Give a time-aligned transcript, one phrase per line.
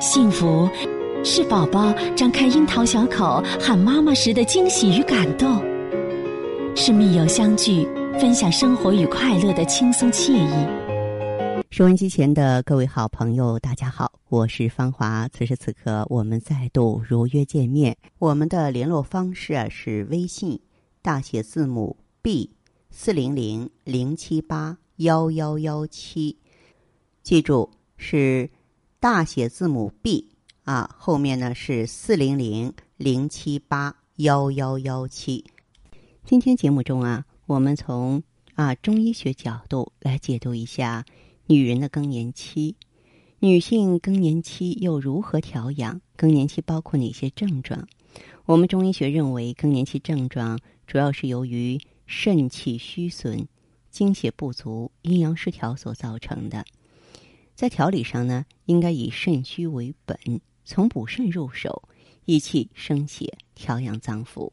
[0.00, 0.66] 幸福
[1.22, 5.62] 是宝宝张开樱桃小口喊妈妈时的惊喜与感动，
[6.74, 7.84] 是密友相聚
[8.18, 11.66] 分享生活与快乐的轻松惬意。
[11.70, 15.28] 收音机前的各位好朋友，大家好，我是芳华。
[15.28, 17.94] 此时此刻，我们再度如约见面。
[18.18, 20.58] 我们的联络方式啊是微信
[21.02, 22.48] 大写字母 B
[22.90, 26.38] 四零零零七八幺幺幺七，
[27.22, 28.48] 记住是。
[29.02, 30.28] 大写字母 B
[30.64, 35.42] 啊，后面呢是四零零零七八幺幺幺七。
[36.26, 38.22] 今天节目中啊，我们从
[38.56, 41.06] 啊中医学角度来解读一下
[41.46, 42.76] 女人的更年期。
[43.38, 45.98] 女性更年期又如何调养？
[46.14, 47.88] 更年期包括哪些症状？
[48.44, 53.48] 我们中医学认为，更年期症状主要是由于肾气虚损、
[53.90, 56.66] 精血不足、阴阳失调所造成的。
[57.60, 60.18] 在调理上呢，应该以肾虚为本，
[60.64, 61.90] 从补肾入手，
[62.24, 64.50] 益气生血，调养脏腑。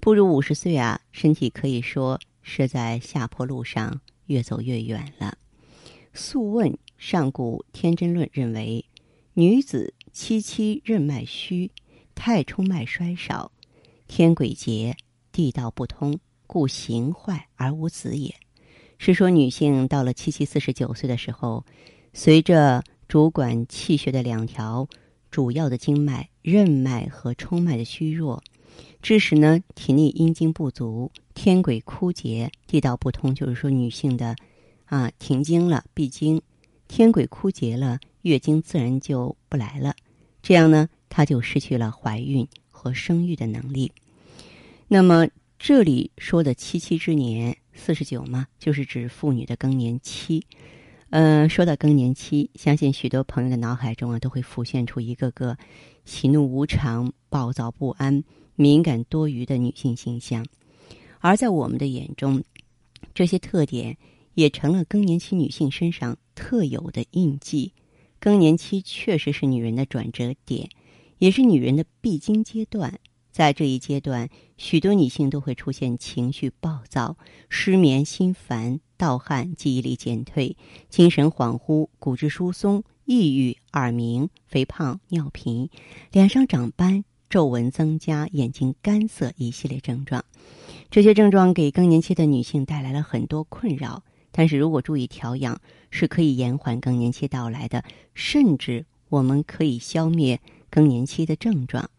[0.00, 5.38] 步入五十岁啊，身体可以说是在下坡路上越走越远了。
[6.12, 8.84] 《素问·上古天真论》认为，
[9.32, 11.70] 女子七七任脉虚，
[12.14, 13.50] 太冲脉衰少，
[14.08, 14.94] 天癸竭，
[15.32, 18.34] 地道不通，故形坏而无子也。
[18.98, 21.64] 是说女性到了七七四十九岁的时候。
[22.18, 24.88] 随着主管气血的两条
[25.30, 28.42] 主要的经脉任脉和冲脉的虚弱，
[29.02, 33.34] 致使呢体内阴精不足，天癸枯竭，地道不通。
[33.34, 34.34] 就是说，女性的
[34.86, 36.40] 啊停经了，闭经，
[36.88, 39.94] 天癸枯竭了，月经自然就不来了。
[40.42, 43.92] 这样呢，她就失去了怀孕和生育的能力。
[44.88, 50.46] 那么这里说的七七之年，四十九嘛，就是指妇女的更年期。
[51.10, 55.56] 嗯，说到更年期，相信许多朋友的脑海中啊，都会浮现出一个个
[56.04, 58.24] 喜怒无常、暴躁不安、
[58.56, 60.44] 敏感多余的女性形象。
[61.20, 62.42] 而在我们的眼中，
[63.14, 63.96] 这些特点
[64.34, 67.72] 也成了更年期女性身上特有的印记。
[68.18, 70.68] 更年期确实是女人的转折点，
[71.18, 72.98] 也是女人的必经阶段。
[73.30, 77.16] 在这一阶段，许多女性都会出现情绪暴躁、
[77.48, 80.56] 失眠、心烦、盗汗、记忆力减退、
[80.88, 85.68] 精神恍惚、骨质疏松、抑郁、耳鸣、肥胖、尿频、
[86.12, 90.24] 脸上长斑、皱纹增加、眼睛干涩一系列症状。
[90.90, 100.40] 这些症状给更年期的女性带来了很多困扰，但是如果注意调养，是可以延缓更年期到来的，甚至我们可以消灭
[100.70, 101.90] 更年期的症状。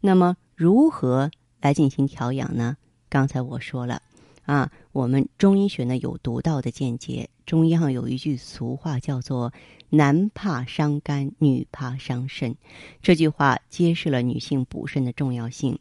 [0.00, 2.76] 那么，如何来进行调养呢？
[3.08, 4.02] 刚才我说了，
[4.48, 7.28] 啊，我们中医学呢有独到的见解。
[7.44, 9.52] 中医上有一句俗话叫做
[9.90, 12.56] “男怕伤肝，女怕伤肾”，
[13.02, 15.78] 这句话揭示了女性补肾的重要性。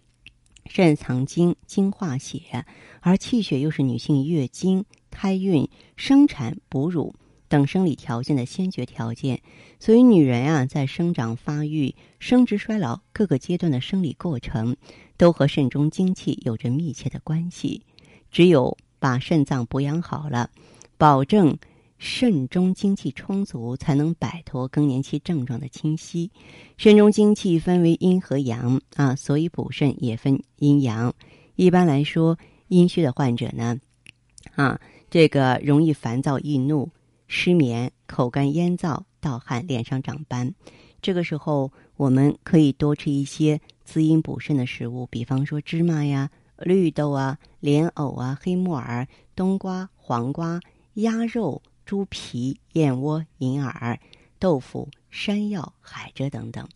[0.66, 2.66] 肾藏精，精化血，
[3.00, 7.16] 而气血又是女性月经、胎孕、生产、哺乳。
[7.48, 9.42] 等生理条件的先决条件，
[9.80, 14.76] 所以女人啊，在生长发育、生殖衰老各个阶段的生理过程，
[15.16, 17.84] 都和肾中精气有着密切的关系。
[18.32, 20.50] 只有把肾脏补养好了，
[20.98, 21.58] 保证
[21.98, 26.30] 肾中精气充足，才能摆脱更年期症状的侵袭。
[26.78, 31.14] 肾中精气分为阴和阳啊，所以补肾也分阴阳。
[31.56, 33.78] 一般来说，阴虚的患者呢，
[34.56, 36.90] 啊，这个容易烦躁易怒。
[37.30, 40.54] 失眠、口干咽燥、盗汗、脸上长斑，
[41.02, 50.60] 这个时候我们可以多吃一些滋阴补肾的食物，比方说芝麻呀、绿豆啊、莲藕啊、黑木耳、冬瓜、黄瓜、
[50.96, 54.00] 鸭肉、猪皮、燕窝、银耳、
[54.40, 56.68] 豆腐、山药、海蜇等等，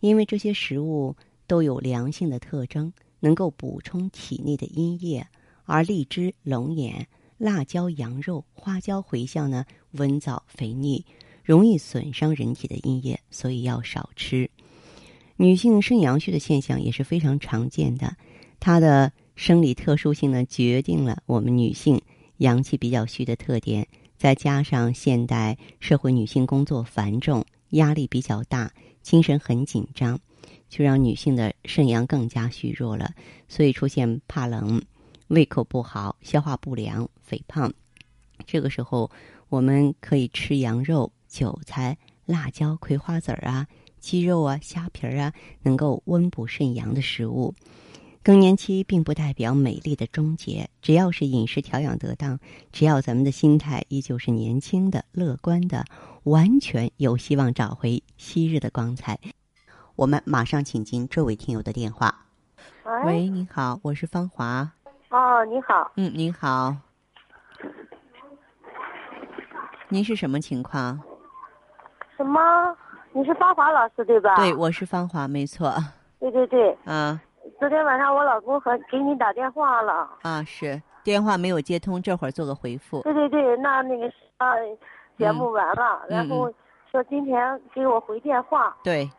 [0.00, 1.14] 因为这些食物
[1.46, 5.26] 都有凉性的特征，能够补充体内的阴液，
[5.64, 7.06] 而荔枝、龙眼。
[7.38, 11.04] 辣椒、羊肉、花椒、茴香呢，温燥肥腻，
[11.44, 14.50] 容易损伤人体的阴液，所以要少吃。
[15.36, 18.16] 女性肾阳虚的现象也是非常常见的，
[18.66, 22.02] 它的生理特殊性呢，决定了我们女性
[22.38, 23.86] 阳气比较虚的特点。
[24.18, 28.68] 再加上现代社会女性工作繁重，压力比较大，
[29.02, 30.18] 精神很紧张，
[30.68, 33.12] 就让女性的肾阳更加虚弱了，
[33.46, 34.82] 所以出现怕冷。
[35.28, 37.72] 胃口不好，消化不良，肥胖，
[38.46, 39.08] 这个时候
[39.48, 43.64] 我们可以吃羊肉、韭菜、辣椒、葵花籽儿啊、
[44.00, 45.32] 鸡肉啊、虾皮儿啊，
[45.62, 47.54] 能够温补肾阳的食物。
[48.26, 52.40] 更年期并不代表美丽的终结，只要是饮食调养得当，
[52.72, 55.84] 只要咱们的心态依旧是年轻的、乐观的，
[56.24, 59.16] 完全有希望找回昔日的光彩。
[59.94, 62.26] 我们马上请进这位听友的电话。
[63.04, 64.72] 喂，你好，我是方华。
[65.10, 65.92] 哦，你好。
[65.94, 66.74] 嗯，您好。
[69.88, 71.00] 您是什么情况？
[72.16, 72.40] 什么？
[73.12, 74.34] 你是芳华老师对吧？
[74.34, 75.72] 对，我是芳华，没错。
[76.18, 76.76] 对对对。
[76.86, 77.20] 嗯。
[77.58, 80.10] 昨天晚上我老公和给你打电话了。
[80.22, 83.00] 啊，是电话没有接通，这会儿做个回复。
[83.02, 84.06] 对对对，那那个
[84.36, 84.54] 啊，
[85.16, 86.52] 节目完了，然后
[86.90, 88.76] 说今天给我回电话。
[88.82, 89.10] 对。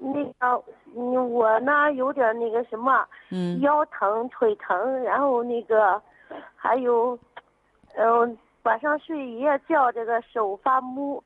[0.00, 0.62] 那个，
[0.94, 6.02] 嗯，我呢有点那个什么，嗯，腰疼、腿疼，然后那个
[6.56, 7.18] 还有，
[7.96, 11.22] 嗯，晚上睡一夜觉，这个手发木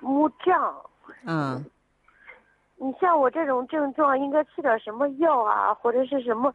[0.00, 0.74] 木胀。
[1.24, 1.64] 嗯。
[2.82, 6.50] 你像我这种症状，应该吃点什么药啊，或者是什么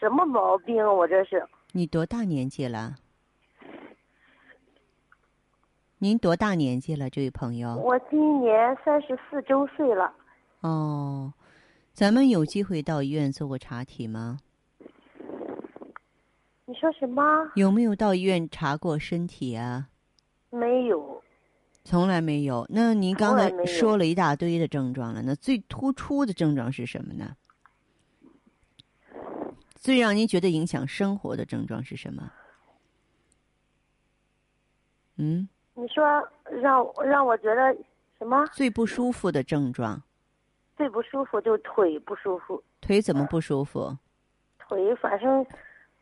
[0.00, 0.82] 什么毛病？
[0.82, 1.46] 我这是。
[1.72, 2.94] 你多大年纪了？
[5.98, 7.76] 您多大年纪了，这位朋友？
[7.76, 10.10] 我今年三十四周岁了。
[10.62, 11.34] 哦，
[11.92, 14.38] 咱们有机会到医院做过查体吗？
[16.64, 17.22] 你说什么？
[17.54, 19.88] 有没有到医院查过身体啊？
[20.48, 21.22] 没有。
[21.86, 22.66] 从来没有。
[22.68, 27.36] 那您刚才说了一大堆的症状了，那最突出的症状是什么呢？
[29.76, 32.32] 最让您觉得影响生活的症状是什么？
[35.18, 35.48] 嗯？
[35.74, 36.04] 你说
[36.50, 37.72] 让让我觉得
[38.18, 38.44] 什么？
[38.52, 40.02] 最不舒服的症状。
[40.76, 42.60] 最不舒服就腿不舒服。
[42.80, 43.96] 腿怎么不舒服？
[44.58, 45.46] 腿反正，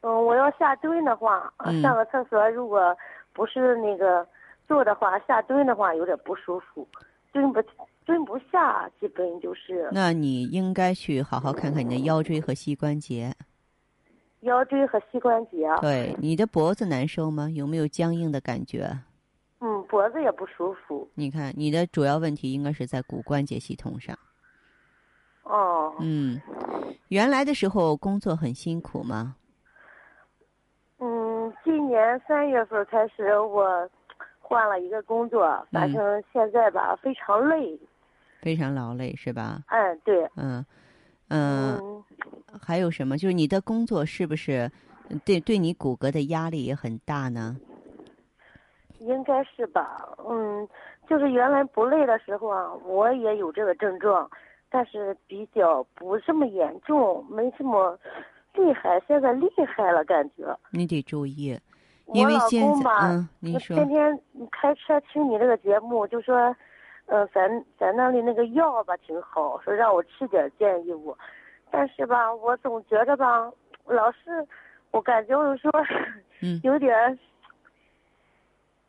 [0.00, 1.52] 嗯，我要下蹲的话，
[1.82, 2.96] 上个厕所如果
[3.34, 4.26] 不是那个。
[4.66, 6.86] 坐的话，下蹲的话有点不舒服，
[7.32, 7.62] 蹲不
[8.04, 9.88] 蹲不下，基本就是。
[9.92, 13.34] 那你应该去好好看看你的腰椎和膝关节。
[14.40, 15.68] 腰椎和膝关节。
[15.80, 17.48] 对，你的脖子难受吗？
[17.50, 18.90] 有没有僵硬的感觉？
[19.60, 21.08] 嗯，脖子也不舒服。
[21.14, 24.18] 你看，你的主要问题应该是在骨关节系统上。
[25.44, 25.94] 哦。
[26.00, 26.40] 嗯，
[27.08, 29.36] 原来的时候工作很辛苦吗？
[30.98, 33.88] 嗯，今年三月份开始我。
[34.46, 37.78] 换了一个工作，反正现在吧非常累，
[38.42, 39.62] 非常劳累是吧？
[39.68, 40.28] 嗯，对。
[40.36, 40.64] 嗯
[41.28, 42.04] 嗯，
[42.60, 43.16] 还有什么？
[43.16, 44.70] 就是你的工作是不是
[45.24, 47.56] 对对你骨骼的压力也很大呢？
[48.98, 50.06] 应该是吧。
[50.28, 50.68] 嗯，
[51.08, 54.30] 就是原来不累的时候啊，我也有这个症状，
[54.68, 57.98] 但是比较不这么严重，没这么
[58.52, 59.02] 厉害。
[59.08, 60.56] 现在厉害了，感觉。
[60.70, 61.58] 你得注意。
[62.06, 63.10] 我老公吧，
[63.40, 64.20] 我天天
[64.52, 66.54] 开车听你这个节目，就说，
[67.06, 71.16] 呃，咱咱那里那个药吧挺好，说让我吃点，建议我。
[71.70, 73.50] 但是吧，我总觉得吧，
[73.86, 74.46] 老是，
[74.90, 75.72] 我感觉我说，
[76.62, 77.18] 有点，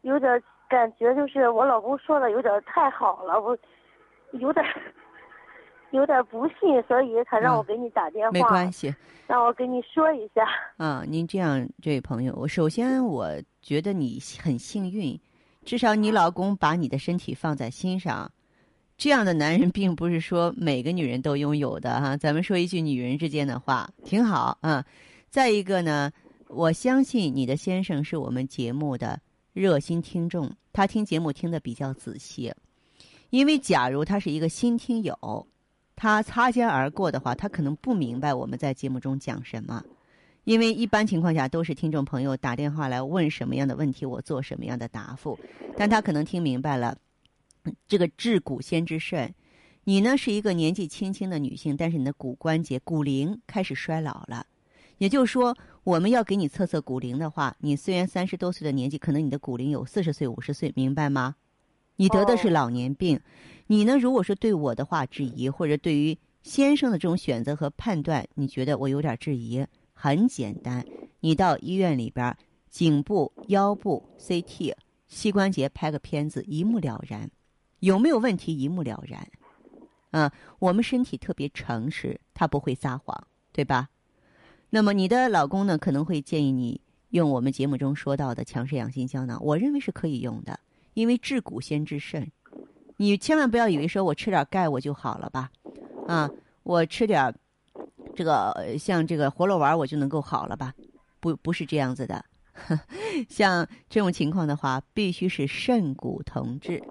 [0.01, 3.57] 有点感觉就是我老公说的有点太好了，我
[4.31, 4.65] 有点。
[5.95, 8.31] 有点不信，所以他让我给你打电话。
[8.31, 8.93] 没关系，
[9.25, 10.45] 让我跟你说一下。
[10.77, 13.29] 啊，您这样，这位朋友，我首先我
[13.61, 15.19] 觉得你很幸运，
[15.63, 18.31] 至少你老公把你的身体放在心上。
[18.97, 22.15] 这样的男人并不是说每个女人都拥有的哈。
[22.15, 24.85] 咱们说一句女人之间的话，挺好啊。
[25.29, 26.11] 再一个呢，
[26.47, 29.19] 我相信你的先生是我们节目的
[29.53, 32.53] 热心听众，他听节目听的比较仔细。
[33.31, 35.47] 因为假如他是一个新听友。
[35.95, 39.83] 他擦肩而过的话，他可能不明白我们在节目中讲什么，
[40.43, 45.39] 因为一般情况下都是听众朋友打电话来问什么样的问题，我做什么样的答复。
[45.77, 46.97] 但他可能听明白了，
[47.87, 49.33] 这个治骨先治肾。
[49.87, 54.45] 你呢是一个年纪轻轻的女性，但是你的骨关节骨龄开始衰老了，
[54.97, 61.35] 也就是说，我们要给你测测骨龄的话，你虽然三十多岁的年纪，可能你的骨龄有四十岁、五十岁，明白吗？
[61.95, 63.19] 你得的是老年病。
[63.67, 63.97] 你呢？
[63.97, 70.85] 如果说对我的话质疑，或者对于先生的这种选择和判断，你觉得我有点质疑，很简单，
[71.21, 72.37] 你到医院里边，
[72.69, 74.73] 颈部、腰部 CT、
[75.07, 77.31] 膝关节拍个片子，一目了然，
[77.79, 79.27] 有没有问题一目了然。
[80.11, 83.89] 嗯，我们身体特别诚实，他不会撒谎，对吧？
[84.69, 90.59] 那么你的老公呢，可能会建议你用我们节目中说到的强肾养心胶囊，我认为是可以用的，
[90.95, 92.31] 因为治骨先治肾。
[92.97, 95.51] 你千万不要以为说我吃点钙我就好了吧，
[96.07, 96.31] 啊，
[96.63, 97.31] 我吃点
[98.15, 100.73] 这个像这个活络丸我就能够好了吧？
[101.19, 102.25] 不，不是这样子的。
[103.27, 106.81] 像这种情况的话，必须是肾骨同治。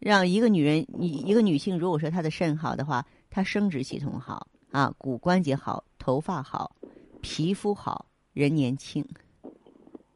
[0.00, 6.74] 让一个女人，你一个女性，如果说她的肾好的话，她生殖系统好啊，骨关节好，头发好，
[7.20, 9.06] 皮肤好，人年轻，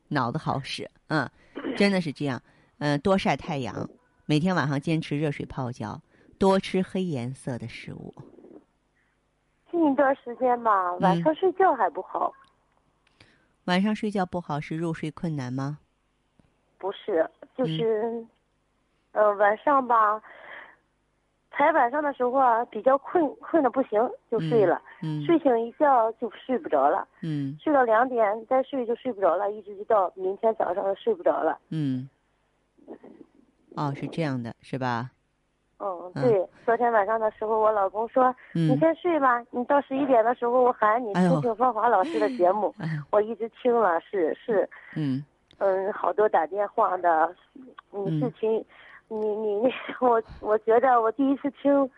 [0.09, 1.31] 脑子好使，嗯，
[1.77, 2.43] 真的是这样。
[2.79, 3.89] 嗯，多晒太阳，
[4.27, 6.03] 每天晚上坚持热水泡脚，
[6.39, 8.15] 多吃黑颜色的食物。
[9.71, 12.33] 近一段时间吧，晚上睡觉还不好。
[13.65, 15.79] 晚上睡觉不好是入睡困难吗？
[16.77, 18.27] 不是，就是，
[19.13, 20.23] 呃，晚上吧，
[21.51, 23.99] 才晚上的时候啊，比较困，困的不行，
[24.31, 24.81] 就睡了。
[25.01, 25.25] 嗯。
[25.25, 27.09] 睡醒一觉就睡不着了。
[27.23, 27.57] 嗯。
[27.59, 31.59] 睡到两点再睡就睡不着了，一直就到明天早上都睡不着了。
[31.71, 32.09] 嗯。
[33.75, 35.11] 哦，是这样的，是吧？
[35.79, 36.49] 嗯，对。
[36.65, 42.75] 昨天晚上的时候，我老公说：“你先睡吧，你到十一点的时候我喊你听听芳华老师的节目。
[43.13, 44.69] ”我一直听了，是是。
[44.95, 45.23] 嗯。
[45.59, 47.35] 嗯，好多打电话的，
[47.93, 48.65] 嗯，事情，
[49.09, 51.91] 你你我我觉得我第一次听，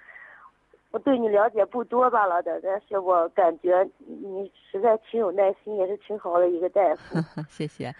[0.90, 7.18] 我对你了解不多吧，老的，但是我感觉你实在挺有耐心，也是挺好的一个大夫。
[7.48, 7.94] 谢谢。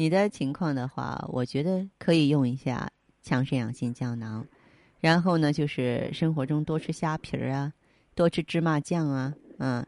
[0.00, 2.90] 你的情况的话，我觉得可以用一下
[3.20, 4.46] 强肾养心胶囊。
[4.98, 7.70] 然后呢，就是生活中多吃虾皮儿啊，
[8.14, 9.86] 多吃芝麻酱啊，嗯，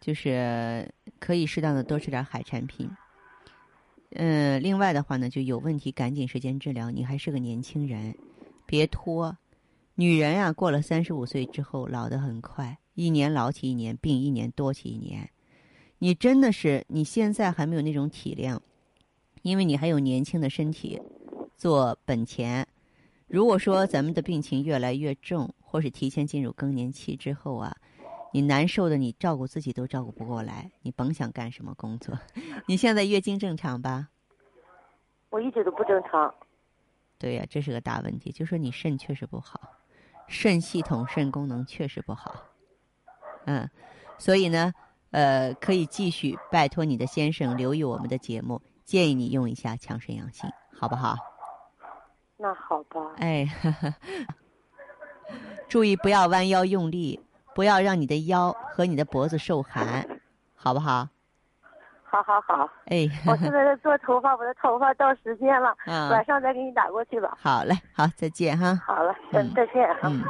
[0.00, 0.88] 就是
[1.18, 2.88] 可以适当的多吃点海产品。
[4.10, 6.88] 嗯，另外的话呢，就有问题赶紧时间治疗。
[6.88, 8.14] 你还是个年轻人，
[8.64, 9.36] 别拖。
[9.96, 15.28] 女人啊，过了三十五岁之后老得很快，一年老起一年，病一年多起一年。
[15.98, 18.62] 你真的是你现在还没有那种体量，
[19.48, 21.00] 因为你还有年轻的身体
[21.56, 22.68] 做本钱。
[23.28, 27.74] 如果说咱们的病情越来越重，或是提前进入更年期之后啊，
[28.34, 32.18] 你难受的你照顾自己都照顾不过来，你甭想干什么工作。
[32.68, 34.08] 你现在月经正常吧？
[35.30, 36.34] 我一直都不正常。
[37.16, 39.58] 对呀，这是个大问题，就说你肾确实不好，
[40.26, 42.44] 肾系统、肾功能确实不好。
[43.46, 43.70] 嗯，
[44.18, 44.74] 所以呢，
[45.10, 51.14] 呃，可以继续拜托你的先生留意我们的节目，建议你用一下强肾养心，好不好？
[52.38, 52.98] 那好吧。
[53.18, 53.46] 哎，
[55.68, 57.20] 注意不要弯腰用力，
[57.54, 60.08] 不要让你的腰和你的脖子受寒，
[60.54, 61.06] 好不好？
[62.02, 62.66] 好好好。
[62.86, 67.36] 哎，我现在在做头发，我的头发到时间了，晚上再给你打过去吧。
[67.38, 68.74] 好嘞，好，再见哈。
[68.86, 70.08] 好了，嗯，再见哈。
[70.08, 70.24] 嗯。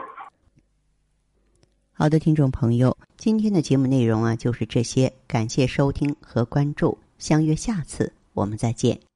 [1.93, 9.08] 好的，听众朋友，今天的节目内容啊就是这些，感谢收听和关注，相约下次我们再见。